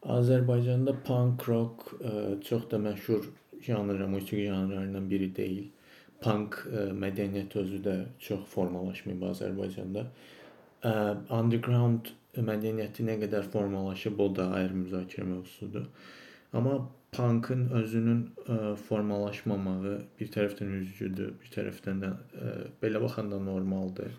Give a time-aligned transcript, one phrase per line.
[0.00, 3.26] Azərbaycanda punk rock ə, çox da məşhur
[3.60, 5.66] janr, musiqi janrlarından biri deyil.
[6.24, 10.06] Punk ə, mədəniyyət özü də çox formalaşmayıb Azərbaycanda.
[10.88, 10.94] Ə,
[11.36, 15.84] underground mədəniyyəti nə qədər formalaşıb, o da ayrı müzakirə mövzusudur.
[16.56, 16.78] Amma
[17.12, 18.58] punkın özünün ə,
[18.88, 24.16] formalaşmamağı bir tərəfdən üzücüdür, bir tərəfdən də ə, belə baxanda normaldır.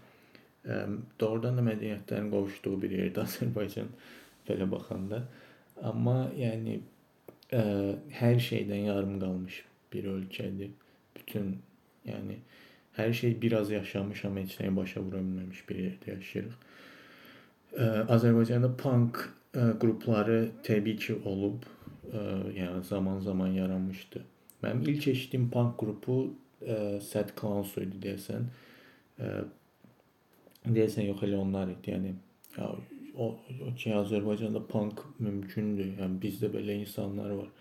[0.62, 0.84] Ə,
[1.18, 3.96] doğrudan da mədəniyyətlərin qovuşduğu bir yerdə Azərbaycan
[4.46, 5.26] belə baxanda.
[5.82, 6.80] Amma yəni
[7.52, 7.64] ə,
[8.22, 10.72] hər şeydən yarım qalmış bir ölkədir.
[11.18, 11.56] Bütün
[12.08, 12.40] yəni
[12.98, 16.58] hər şey biraz yaşamış, amma heç nəyi başa vura bilməmiş bir yerdə yaşayırıq.
[18.12, 19.22] Azərbaycanda punk
[19.54, 21.64] qrupları təbii ki olub,
[22.12, 24.24] yəni zaman-zaman yaranmışdı.
[24.64, 26.18] Mənim ilk eşitdiyim punk qrupu
[27.08, 28.50] Sad Clowns idi deyəsən.
[30.68, 31.96] Deyəsən yox elə onlar idi.
[31.96, 32.12] Yəni
[33.16, 33.28] o,
[33.68, 35.94] o ki Azərbaycanda punk mümkündür.
[36.00, 37.52] Yəni bizdə belə insanlar var.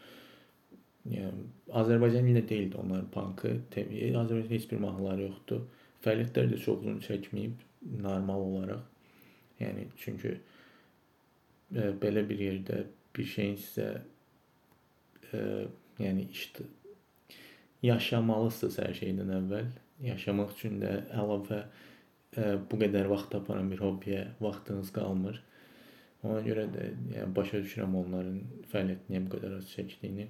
[1.11, 1.47] Yəni
[1.81, 3.57] Azərbaycan ilə deyildi onlar punkı.
[3.75, 5.67] Təbii Azərbaycanda heç bir mahnıları yoxdur.
[6.05, 7.67] Fəaliyyətləri də çox uzun çəkməyib
[8.05, 8.87] normal olaraq.
[9.61, 12.85] Yəni çünki e, belə bir yerdə
[13.17, 13.91] bir şeyin sizə
[15.33, 15.43] e,
[16.01, 16.65] yəni işte
[17.85, 19.71] yaşamalısınız hər şeydən əvvəl.
[20.05, 21.89] Yaşamaq üçün də əlavə e,
[22.37, 25.41] bu qədər vaxt taparan bir hobbiyə vaxtınız qalmır.
[26.23, 28.37] Ona görə də yəni başa düşürəm onların
[28.73, 30.29] fəaliyyətini bu qədər az çəkdiyini.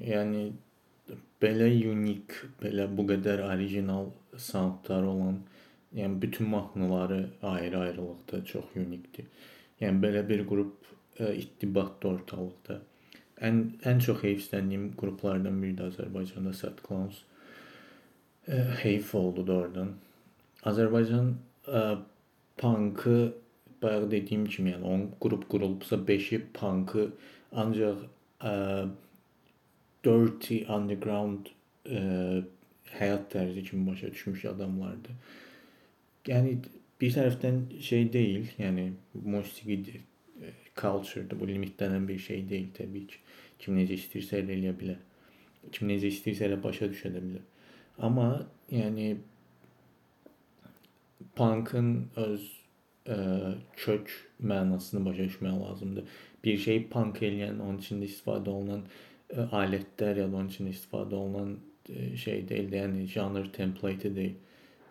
[0.00, 0.44] Yəni
[1.42, 5.40] belə unik, belə bu qədər orijinal soundları olan,
[5.96, 9.26] yəni bütün mahnıları ayrı-ayrılıqda çox unikdir.
[9.80, 10.86] Yəni belə bir qrup
[11.18, 12.78] e, ittibatda ortalıqda.
[13.40, 17.22] Ən ən çox heyfsləndiyim qruplardan biri də Azərbaycanda Sad Clowns.
[18.48, 19.94] E, heyf oldu doğrudan.
[20.68, 21.34] Azərbaycan
[21.66, 21.84] ə, e,
[22.60, 23.18] punkı
[23.82, 27.06] bayaq dediyim kimi, yəni 10 qrup qurulubsa 5-i punkı
[27.62, 28.04] ancaq
[28.44, 28.52] ə,
[30.04, 31.50] dirty underground
[31.84, 32.00] e,
[32.96, 35.16] həyat tərzi kimi başa düşmüş adamlardır.
[36.28, 36.56] Yəni
[37.00, 40.00] bir tərəfdən şey deyil, yəni musiqidir,
[40.40, 41.40] e, culture-dır.
[41.40, 43.20] Bu limitlənən bir şey deyil təbii ki.
[43.60, 45.02] Kim necə istəyirsə elə eləyə bilər.
[45.72, 47.44] Kim necə istəyirsə elə başa düşə bilər.
[48.00, 48.30] Amma
[48.72, 49.12] yəni
[51.36, 52.48] punkın öz
[53.04, 56.18] ə, e, kök mənasını başa düşmək lazımdır.
[56.44, 61.14] Bir şey punk eləyən, onun içində istifadə olunan e, alətlər ya da onun üçün istifadə
[61.14, 61.56] olunan
[61.88, 64.34] e, şey deyil, yəni janr template deyil.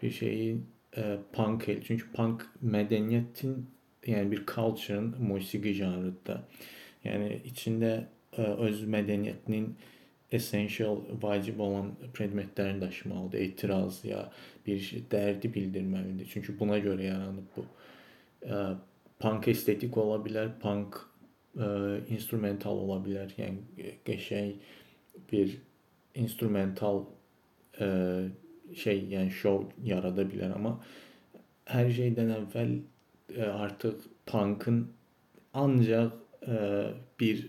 [0.02, 1.82] Bir şeyi ə, e, punk el.
[1.84, 3.58] Çünki punk mədəniyyətin,
[4.08, 6.44] yəni bir culture-ın musiqi janrıdır.
[7.06, 7.94] Yəni içində
[8.38, 9.74] ə, öz mədəniyyətinin
[10.32, 13.40] essential, vacib olan predmetlərini daşımalıdır.
[13.40, 14.30] Etiraz ya
[14.66, 16.30] bir dərdi bildirməlidir.
[16.32, 17.66] Çünki buna görə yaranıb bu.
[18.46, 18.64] Ə,
[19.20, 21.02] punk estetik ola bilər, punk
[22.10, 23.32] instrumental ola bilər.
[23.38, 24.54] Yəni qəşəng
[25.32, 25.56] bir
[26.20, 27.04] instrumental
[27.80, 27.90] ə,
[28.76, 30.76] şey, yəni şou yarada bilər, amma
[31.70, 34.84] hər şeydən əvvəl ə, artıq punkın
[35.58, 36.14] ancaq
[36.46, 36.60] ə,
[37.20, 37.44] bir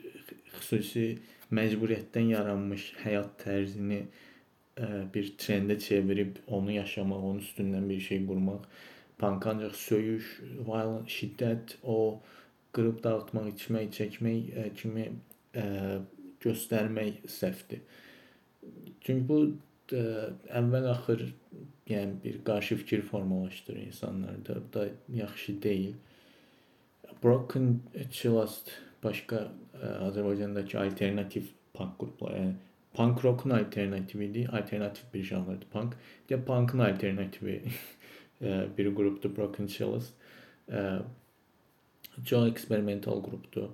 [0.57, 1.07] xüsusi
[1.55, 8.65] məcburiyyətdən yaranmış həyat tərzini ə, bir trendə çevirib onu yaşamaq, onun üstündən bir şey qurmaq.
[9.21, 10.29] Punk ancaq söyüş,
[10.65, 12.23] violent, şiddət, o
[12.77, 15.07] qırıb dağıtmaq, içmək, çəkmək ə, kimi
[15.55, 15.65] ə,
[16.45, 17.83] göstərmək səhvdir.
[19.01, 19.41] Çünki bu
[19.97, 20.05] ə,
[20.61, 21.27] əvvəl axır
[21.91, 24.57] yəni bir qarşı fikir formalaşdırır insanlarda.
[24.69, 25.95] Bu da yaxşı deyil.
[27.23, 27.81] Broken
[28.11, 28.71] Chillast
[29.05, 32.55] başqa ə, Azərbaycandakı alternativ punk qrupları, yəni
[32.95, 35.97] punk rock'un alternatividir, alternativ bir janrdır punk.
[36.29, 37.63] Bir də punk'ın alternativi
[38.79, 40.15] bir qrupdur Broken Chillast.
[42.25, 43.69] Çox eksperimental qrupdur.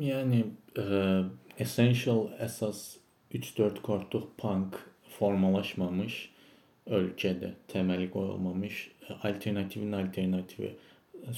[0.00, 1.00] Yəni ə, e,
[1.60, 3.00] essential əsas
[3.36, 4.78] 3-4 kortluq punk
[5.18, 6.14] formalaşmamış
[6.96, 8.78] ölkədə təməli qoyulmamış
[9.18, 10.70] alternativin alternativi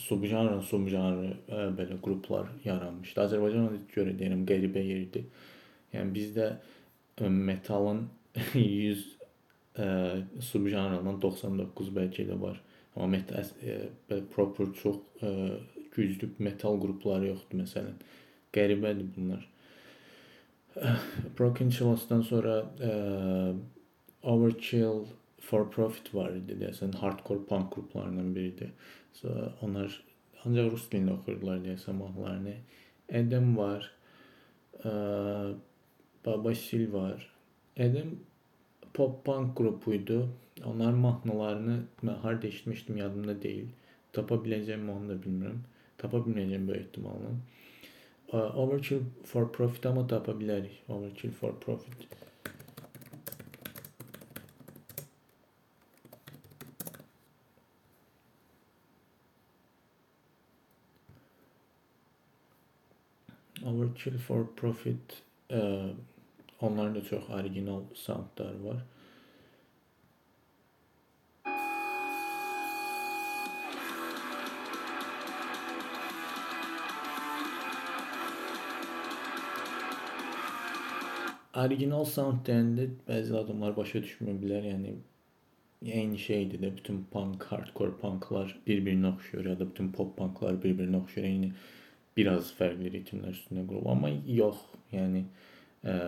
[0.04, 3.24] subjanrın subjanrı ə, belə qruplar yaranmışdı.
[3.24, 5.26] Azərbaycana görə deyirəm qəribə yerdir.
[5.96, 6.52] Yəni bizdə
[7.18, 8.06] metalın
[8.54, 9.04] 100
[9.74, 9.90] ə,
[10.52, 12.62] subjanrından 99 bəlkə də var.
[12.94, 15.34] Amma metal ə, proper çox ə,
[15.96, 17.98] güclü metal qrupları yoxdur məsələn.
[18.52, 19.48] Qəribədir bunlar.
[21.38, 22.92] Broken Chillos'dan sonra e,
[24.22, 25.04] Overkill
[25.40, 28.70] For Profit var idi deyəsən hardcore punk qruplarından biridir.
[29.12, 29.32] So,
[29.66, 29.96] onlar
[30.44, 32.54] ancaq rus dilində oxuyurdular deyəsən mahnılarını.
[33.08, 33.90] Edem var.
[34.84, 34.92] E,
[36.26, 37.26] Babasil var.
[37.76, 38.16] Edem
[38.94, 40.28] pop punk qrupuydu.
[40.64, 43.68] Onların mahnılarını mən harda eşitmişdim yadımda deyil.
[44.12, 45.62] Tapa biləcəyim onu da bilmirəm.
[45.98, 47.32] Tapa bilməyəcəm böyük ehtimalla.
[48.32, 50.82] Overkill for Profit ama tapa bilərik.
[50.88, 52.06] Overkill for Profit.
[63.64, 65.88] Overkill for Profit e,
[66.60, 68.82] onların da çox orijinal soundları var.
[81.60, 84.64] Original sound deyəndə bəzi adamlar başa düşmə bilər.
[84.70, 84.94] Yəni
[85.98, 91.02] eyni şeydir də bütün punk, hardcore punklar bir-birinə oxşuyur ya da bütün pop punklar bir-birinə
[91.02, 91.26] oxşuyur.
[91.28, 91.52] Eyni
[92.16, 94.62] biraz fərqli ritmlər üstündə qurulub, amma yox,
[94.92, 95.26] yəni
[95.84, 95.98] ə,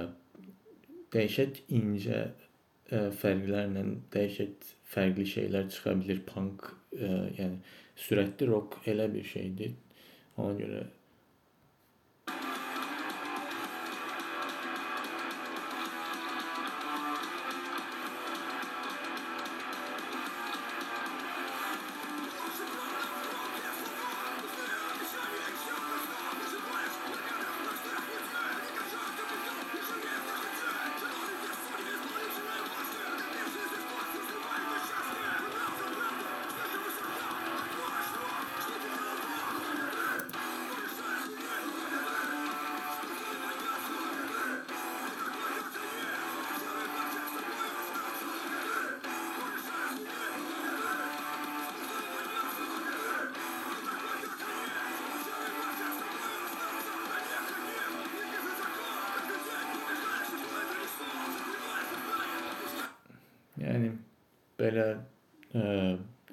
[1.13, 3.85] dəhşət incə ə, fərqlərlə
[4.17, 7.61] dəhşət fərqli şeylər çıxa bilər punk, ə, yəni
[8.01, 9.77] sürətli rock elə bir şeydir.
[10.41, 10.85] Ona görə
[64.65, 64.89] belə
[65.55, 65.65] ə,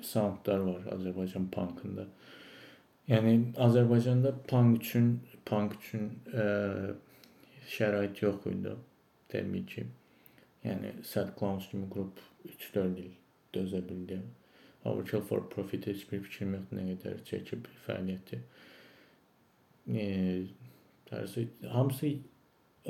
[0.01, 2.07] soundlar var Azərbaycan punkında.
[3.11, 5.13] Yəni Azərbaycanda punk üçün
[5.45, 6.45] punk üçün ə,
[7.71, 8.75] şərait yox idi
[9.31, 9.88] təbii ki.
[10.65, 13.11] Yəni Sad Clowns kimi qrup 3-4 il
[13.55, 14.19] dözə bildi.
[14.85, 18.39] Overkill for Profit heç bir fikrim yoxdur nə qədər çəkib fəaliyyəti.
[19.91, 20.05] E,
[21.09, 22.15] tərsi hamısı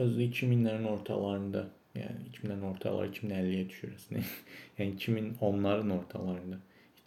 [0.04, 4.08] öz 2000-lərin ortalarında yani 2000'lerin ortaları 2050'ye düşürüz.
[4.78, 6.58] yani 2010'ların ortalarında.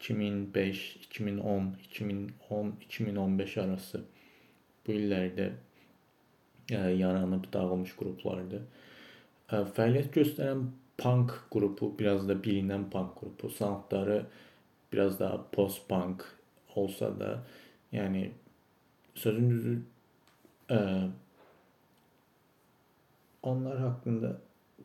[0.00, 4.05] 2005, 2010, 2010, 2015 arası
[4.87, 5.53] bu illerde
[6.71, 8.62] e, yaranıp dağılmış gruplardı.
[9.53, 10.67] E, fəaliyyət göstərən
[10.99, 14.26] punk grubu, biraz da bilinen punk grubu, sanatları
[14.93, 16.25] biraz daha post-punk
[16.75, 17.47] olsa da,
[17.93, 18.33] yani
[19.14, 19.83] sözün düzü
[20.71, 20.79] e,
[23.43, 24.41] onlar haqqında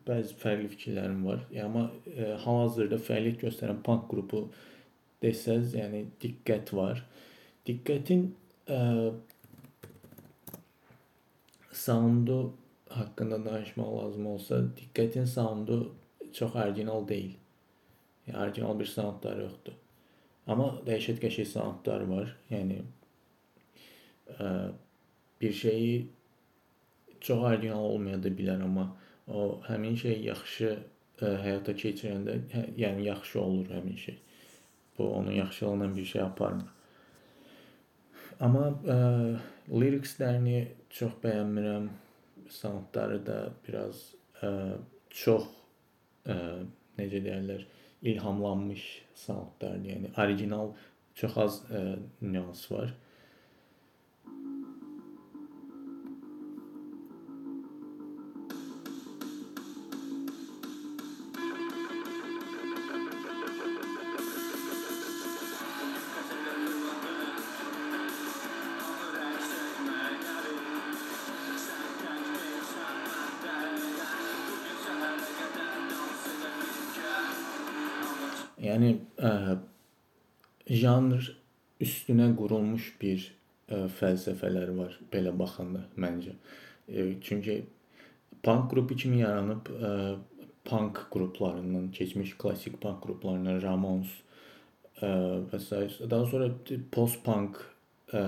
[0.06, 1.42] bəzi fərqli fikirlərim var.
[1.52, 4.44] Yəni amma e, hal-hazırda fəaliyyət göstərən punk qrupu
[5.22, 7.02] desəz, yəni diqqət var.
[7.68, 8.26] Diqqətin
[8.70, 8.80] e,
[11.82, 12.38] soundu
[12.90, 15.82] haqqında danışmaq lazım olsa, diqqətin soundu
[16.32, 17.34] çox orijinal deyil.
[18.28, 19.76] Yəni orijinal bir soundları yoxdur.
[20.50, 22.32] Amma dəhşət qəşəng soundları var.
[22.50, 22.80] Yəni
[24.38, 24.48] e,
[25.40, 26.08] bir şeyi
[27.20, 28.88] çox orijinal olmaya da bilər, amma
[29.34, 30.80] o həmin şey yaxşı ə,
[31.22, 34.18] e, həyata keçirəndə, hə, yəni yaxşı olur həmin şey.
[34.98, 36.68] Bu onun yaxşılığından bir şey aparmır.
[38.40, 40.60] Amma ə, e, lirikslərini
[40.90, 41.90] çox bəyənmirəm.
[42.50, 44.08] Soundları da biraz
[44.42, 44.50] ə,
[45.10, 45.44] çox
[46.26, 46.36] ə,
[46.98, 47.66] necə deyirlər,
[48.02, 49.86] ilhamlanmış soundlardır.
[49.92, 50.72] Yəni orijinal
[51.20, 51.84] çox az ə,
[52.22, 52.90] nüans var.
[78.60, 79.56] Yəni ə,
[80.68, 81.30] janr
[81.80, 86.34] üstünə qurulmuş bir ə, fəlsəfələr var belə baxanda məncə.
[86.88, 87.62] Ə, çünki
[88.44, 89.92] punk qrupu kimi yaranıb ə,
[90.68, 94.12] punk qruplarından, keçmiş klassik punk qruplarından Ramones
[95.00, 95.10] ə,
[95.48, 95.80] və s.
[96.04, 96.50] daha sonra
[96.92, 97.62] post-punk
[98.12, 98.24] ə,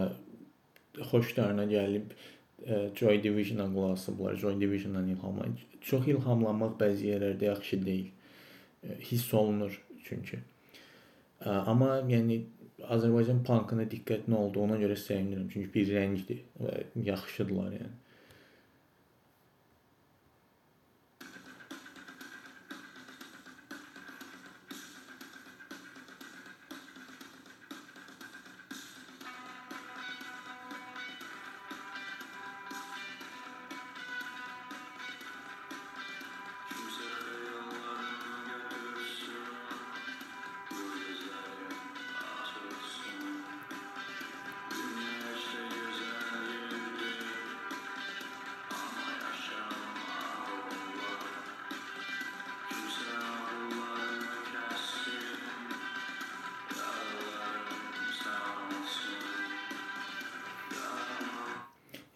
[1.12, 2.16] xoşlarına gəlib
[2.94, 4.36] Joy Division-a qulaq asıblar.
[4.38, 5.62] Joy Division-dan ilhamlanıb.
[5.82, 8.12] Çox ilhamlanmaq bəzi yerlərdə yaxşı deyil.
[9.10, 10.38] Hiss olunur çünki.
[11.44, 12.42] Amma yəni
[12.82, 15.48] Azərbaycan punkına diqqətli olduğuna görə sevinirəm.
[15.52, 16.78] Çünki bir rəngdir və
[17.10, 17.98] yaxşıdırlar yəni.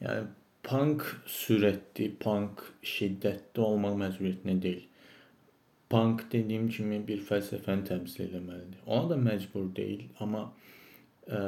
[0.06, 0.26] Yəni
[0.66, 4.84] punk sürətli, punk şiddətli olmaq məcburiyyətində deyil.
[5.90, 8.80] Punk dediyim kimi bir fəlsəfəni təmsil etməlidir.
[8.86, 10.48] Ona da məcbur deyil, amma
[11.26, 11.40] ə,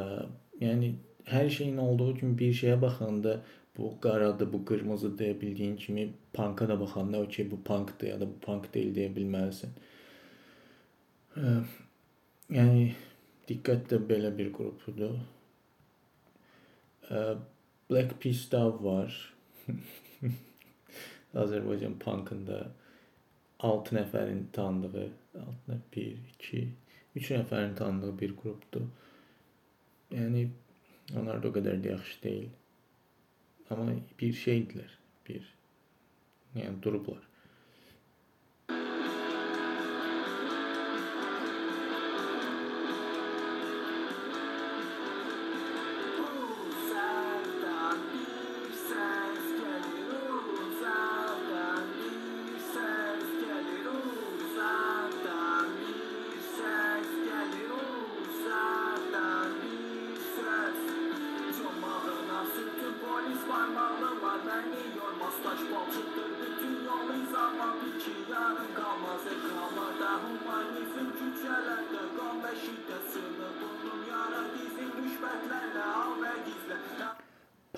[0.63, 0.93] yəni
[1.31, 3.41] hər şeyin olduğu kimi bir şeyə baxanda
[3.77, 8.27] bu qaradır, bu qırmızı deyə bildiyin kimi panka da baxanda okey bu punkdur ya da
[8.27, 9.75] bu punk deyil deyə bilməlisən.
[11.39, 11.53] Ə,
[12.59, 12.89] yəni
[13.51, 15.15] diqqət də belə bir qrupudur.
[17.11, 17.23] Ə,
[17.91, 19.35] Black Peace Dove var.
[21.43, 22.71] Azərbaycan punkında
[23.59, 25.11] 6 nəfərin tanıdığı,
[25.69, 26.63] 6 1 2
[27.17, 28.85] 3 nəfərin tanıdığı bir qrupdur.
[30.13, 30.49] Yəni
[31.17, 32.51] onlar da o qədər də yaxşı deyil.
[33.71, 34.93] Amma bir şeydilər,
[35.29, 35.49] bir
[36.57, 37.25] yəni durublar.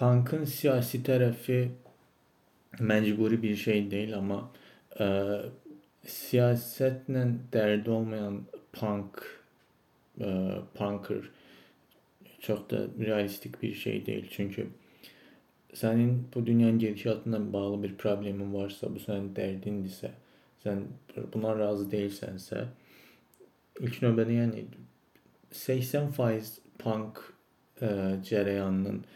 [0.00, 1.58] Punk'ın siyasi tərəfi
[2.80, 4.38] məcburi bir şey deyil, amma
[4.96, 5.08] ə,
[6.08, 8.38] siyasətlə dərdi olmayan
[8.72, 9.20] punk
[10.16, 10.30] ə,
[10.78, 11.28] punker
[12.40, 14.28] çox da realistik bir şey deyil.
[14.30, 14.66] Çünki
[15.74, 20.10] sənin bu dünyanın gedişatına bağlı bir problemin varsa, bu sənin dərdindirsə,
[20.64, 20.84] sən
[21.32, 22.64] buna razı deyilsənsə,
[23.80, 24.64] ilk növbədə yəni
[25.54, 27.22] 80% punk
[27.80, 29.14] ə, cərəyanının ə,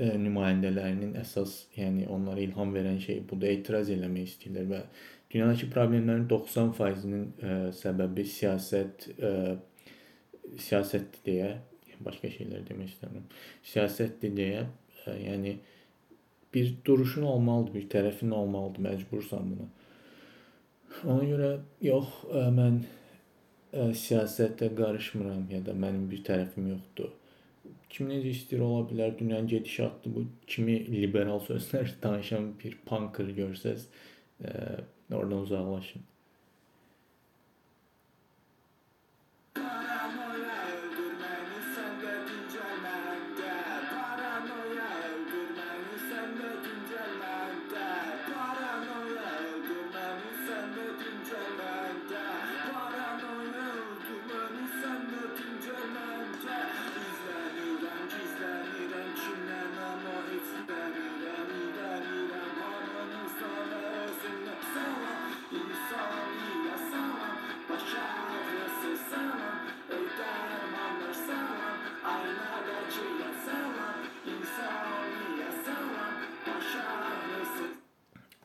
[0.00, 4.82] e, nümayəndələrinin əsas, yəni onlara ilham verən şey budur, etiraz eləmək istəyirlər və
[5.32, 11.50] dünyadakı problemlərin 90%-nin ə, e, səbəbi siyasət ə, e, siyasətdir deyə,
[12.04, 13.26] başqa şeylər demək istəmirəm.
[13.72, 14.64] Siyasətdir deyə,
[15.04, 15.58] ə, yəni
[16.54, 19.68] bir duruşun olmalıdır, bir tərəfin olmalıdır, məcbursan buna.
[21.04, 21.50] Ona görə
[21.86, 22.82] yox, ə, mən
[23.72, 27.14] ə, siyasətə qarışmıram ya da mənim bir tərəfim yoxdur
[27.90, 33.88] kim necə istəyir ola bilər, dünyanın gedişatı bu kimi liberal sözlər danışan bir punker görsəz,
[34.44, 34.54] ə,
[35.10, 36.06] oradan uzaqlaşın.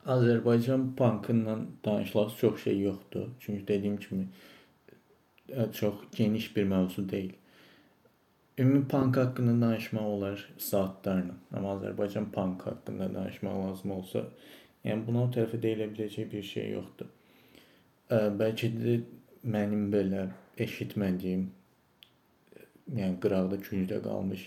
[0.06, 3.28] Azərbaycan punkından danışılası çox şey yoxdur.
[3.40, 4.28] Çünki dediyim kimi
[5.72, 7.32] çox geniş bir mövzu deyil.
[8.58, 11.34] Ümumi punk haqqında danışmaq olar saatlarla.
[11.52, 14.22] Amma Azərbaycan punk haqqında danışmaq lazım olsa,
[14.84, 17.10] yəni buna o tərəfə deyilə biləcək bir şey yoxdur.
[18.10, 18.94] Bəlkə də
[19.44, 21.50] mənim belə eşitmədiyim,
[22.96, 24.46] yəni qıraqda küncdə qalmış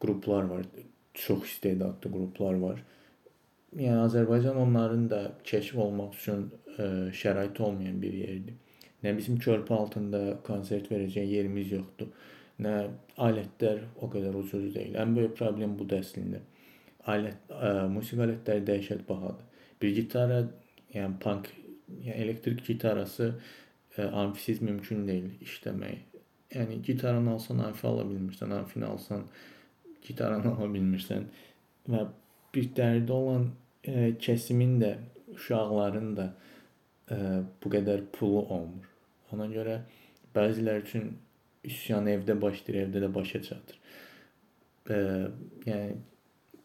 [0.00, 0.62] qruplar var.
[1.14, 2.84] Çox istedadlı qruplar var.
[3.74, 6.44] Yəni Azərbaycan onların da kəşf olmaq üçün
[6.78, 8.54] ə, şərait olmayan bir yerdir.
[9.02, 12.12] Nə bizim körpü altında konsert verəcək yerimiz yoxdur.
[12.62, 12.74] Nə
[13.18, 14.94] alətlər o qədər ucuz deyil.
[15.02, 16.44] Ən böyük problem budur əslində.
[17.10, 19.66] Alət ə, musiqi alətləri dəhşət bahadır.
[19.82, 20.38] Bir gitara,
[20.94, 21.50] yəni punk,
[22.06, 26.22] yəni elektrik gitarası ə, amfisiz mümkün deyil işləmək.
[26.54, 29.26] Yəni gitaranı alsan amfi ala bilmirsən, amfini alsan
[30.06, 31.26] gitaranı ala bilmirsən
[31.90, 32.06] və
[32.54, 33.50] bir dərdi olan
[33.84, 34.94] kəsimin də
[35.34, 36.30] uşaqların da
[37.10, 37.18] ə,
[37.62, 38.90] bu qədər pulu olmur.
[39.34, 39.80] Ona görə
[40.34, 41.14] bəziləri üçün
[41.64, 43.80] üsyan evdə başlayır, evdə də başa çatır.
[44.90, 44.98] E,
[45.68, 45.96] yəni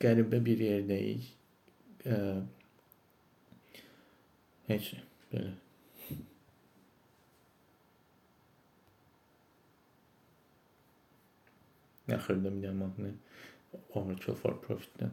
[0.02, 1.30] qəribə bir yerdəyik.
[2.06, 2.20] E,
[4.68, 4.94] heç
[5.32, 5.56] belə.
[12.10, 13.12] Axırda bir dənə mahnı
[13.94, 15.12] Overkill for Profit-dən.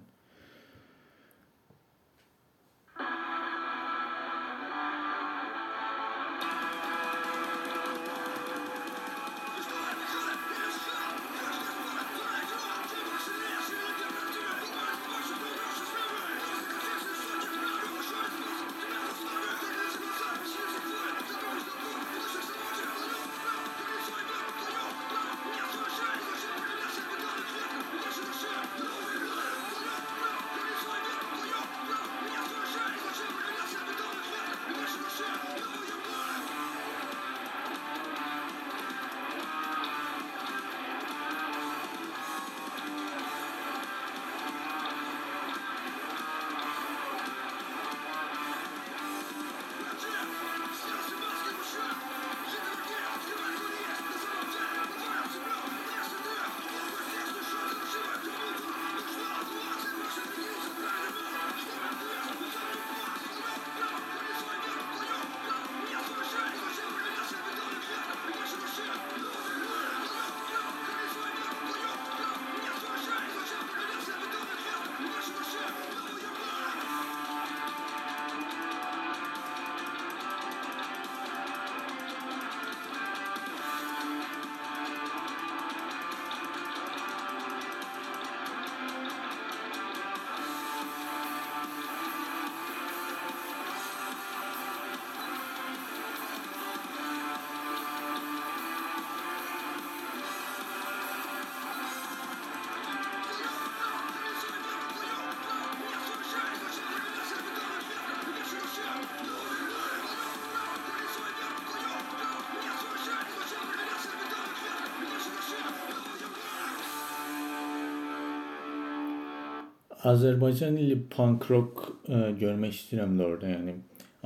[120.06, 123.76] Azərbaycan ili punk rock ə, e, görmək istəyirəm də orada, yəni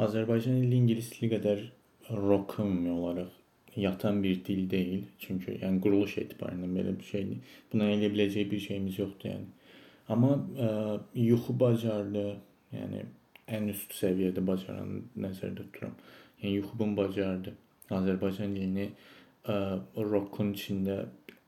[0.04, 1.62] Azərbaycan ili ingilis dili qədər
[2.10, 3.36] rock ümumi olaraq
[3.76, 5.04] yatan bir dil deyil.
[5.18, 7.56] Çünki yəni quruluş etibarından belə bir şeydir.
[7.72, 9.48] Buna eləyə biləcək bir şeyimiz yoxdur yəni.
[10.08, 12.24] Amma ə, e, yuxu bacardı,
[12.74, 13.04] yəni
[13.56, 15.94] ən üst səviyyədə bacaranı nəzərdə tuturam.
[16.42, 17.54] Yəni yuxubun bacardı.
[17.90, 19.58] Azərbaycan dilini ə, e,
[20.12, 21.04] rockun içində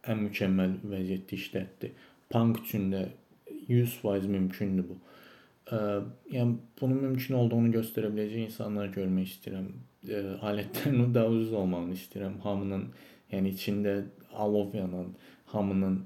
[0.08, 1.92] ən mükəmməl vəziyyətdə işlətdi.
[2.32, 3.08] Punk üçün də
[3.68, 4.98] 100% mümkündür bu.
[5.72, 5.78] Ə,
[6.32, 9.68] yəni bunun mümkün olduğunu göstərə biləcək insanlar görmək istəyirəm.
[10.08, 12.40] Ə, alətlərin daha ucuz olmağını istəyirəm.
[12.46, 12.88] Hamının,
[13.32, 13.96] yəni içində
[14.32, 15.14] alov yanan,
[15.54, 16.02] hamının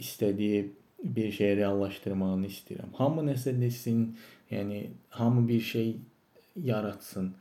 [0.00, 0.66] istədiyi
[1.04, 2.92] bir şey reallaşdırmağını istəyirəm.
[2.98, 4.16] Hamı nəsə desin,
[4.50, 5.96] yəni hamı bir şey
[6.56, 7.32] yaratsın.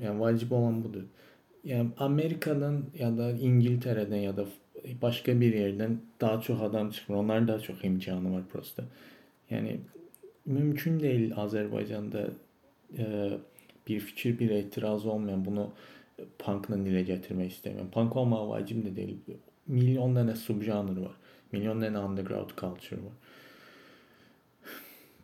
[0.00, 1.04] Yəni vacib olan budur.
[1.64, 4.46] Yəni Amerikadan ya da İngiltərədən ya da
[5.02, 7.16] başqa bir yerdən daha çox adam çıxmır.
[7.16, 8.84] Onların daha çox imkanı var prosta.
[9.50, 9.78] Yəni
[10.46, 12.30] mümkün deyil Azərbaycanda
[12.98, 13.30] e,
[13.88, 15.72] bir fikir, bir etiraz olmayan bunu
[16.38, 17.90] punkla dilə gətirmək istəmirəm.
[17.90, 19.38] Punk olmaq vacib də deyil.
[19.66, 21.16] Milyon dənə subjanr var.
[21.52, 23.16] Milyon dənə underground culture var.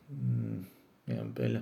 [0.09, 0.65] Hmm,
[1.07, 1.61] yəni